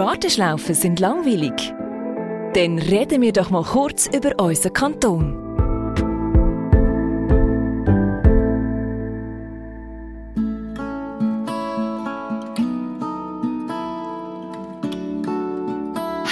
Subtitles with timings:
[0.00, 1.74] Warteschlaufen sind langweilig.
[2.54, 5.36] Dann reden wir doch mal kurz über unseren Kanton.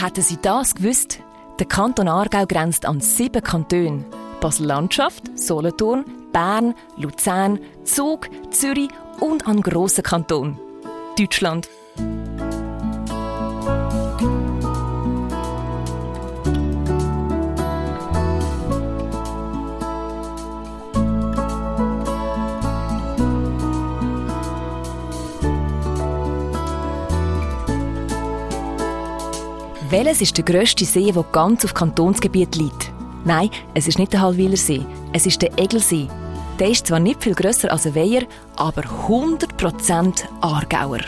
[0.03, 1.19] Hätten Sie das gewusst?
[1.59, 4.03] Der Kanton Aargau grenzt an sieben Kantone.
[4.41, 8.89] Basel-Landschaft, Solothurn, Bern, Luzern, Zug, Zürich
[9.21, 10.59] und an grossen Kanton.
[11.19, 11.69] Deutschland.
[29.91, 32.93] Welches ist der grösste See, der ganz auf Kantonsgebiet liegt?
[33.25, 34.85] Nein, es ist nicht der Hallwiler See,
[35.15, 36.09] es ist der Egelsee.
[36.59, 40.99] Der ist zwar nicht viel grösser als ein Weiher, aber 100% Aargauer.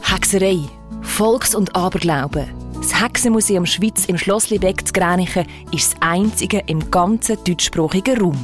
[0.00, 0.60] Hexerei,
[1.02, 2.61] Volks- und Aberglauben.
[2.82, 8.36] Das Hexenmuseum Schweiz im Schloss Liebeck zu Gränichen ist das einzige im ganzen deutschsprachigen Raum.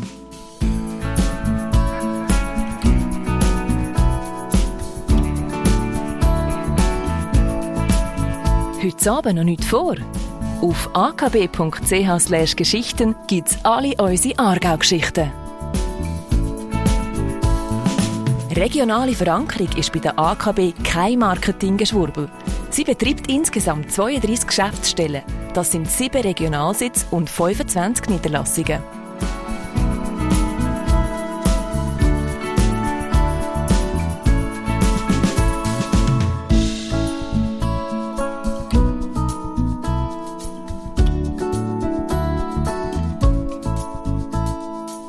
[8.80, 9.96] Heute Abend noch nicht vor.
[10.62, 15.32] Auf akb.ch Geschichten gibt es alle unsere Aargau-Geschichten.
[18.54, 22.30] Regionale Verankerung ist bei der AKB kein Marketinggeschwurbel.
[22.70, 25.22] Sie betreibt insgesamt 32 Geschäftsstellen.
[25.54, 28.82] Das sind sieben Regionalsitze und 25 Niederlassungen.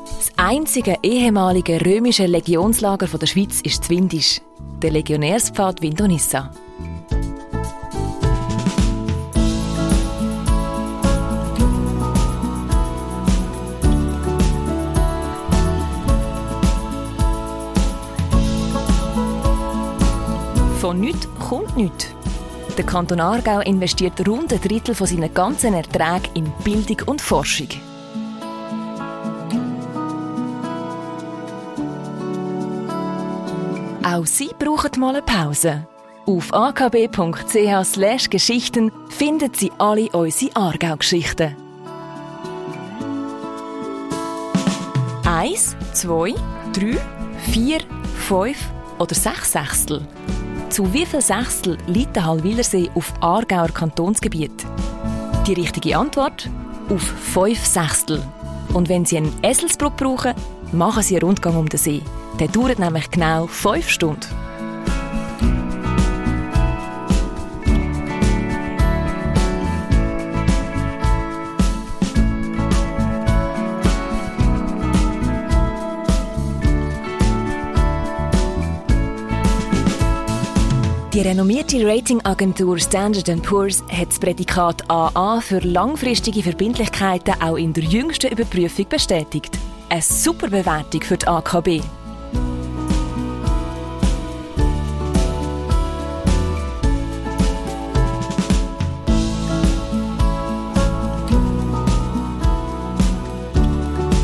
[0.05, 4.41] Das einzige ehemalige römische Legionslager der Schweiz ist Zwindisch,
[4.81, 6.51] der Legionärspfad Vindonissa.
[20.89, 22.07] Von nichts kommt nichts.
[22.75, 27.67] Der Kanton Aargau investiert rund ein Drittel von seinen ganzen Erträgen in Bildung und Forschung.
[34.03, 35.85] Auch Sie brauchen mal eine Pause.
[36.25, 41.55] Auf akb.ch Geschichten finden Sie alle unsere Aargau-Geschichten.
[45.23, 46.33] Eins, zwei,
[46.73, 46.97] drei,
[47.51, 47.81] vier,
[48.27, 48.57] fünf
[48.97, 50.01] oder sechs Sechstel.
[50.69, 54.51] Zu wie viel Sechstel liegt der Hallwilersee auf Aargauer Kantonsgebiet?
[55.47, 56.47] Die richtige Antwort?
[56.89, 58.23] Auf fünf Sechstel.
[58.73, 60.35] Und wenn Sie einen Eselsbrücke brauchen,
[60.71, 62.03] machen Sie einen Rundgang um den See.
[62.39, 64.27] Der dauert nämlich genau fünf Stunden.
[81.19, 87.83] Die renommierte Ratingagentur Standard Poor's hat das Prädikat AA für langfristige Verbindlichkeiten auch in der
[87.83, 89.59] jüngsten Überprüfung bestätigt.
[89.89, 91.81] Eine super Bewertung für die AKB.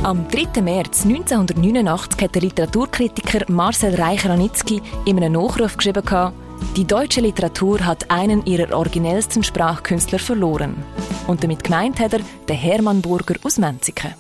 [0.04, 0.62] Am 3.
[0.62, 6.06] März 1989 hat der Literaturkritiker Marcel Reich-Ranitzky in einem Nachruf geschrieben,
[6.76, 10.76] die deutsche Literatur hat einen ihrer originellsten Sprachkünstler verloren.
[11.28, 14.14] Und damit gemeint hat er den Hermann Burger aus Menziken.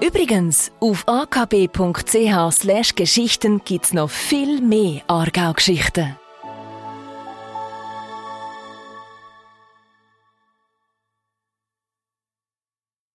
[0.00, 6.16] Übrigens, auf akb.ch/geschichten gibt es noch viel mehr Aargau-Geschichten.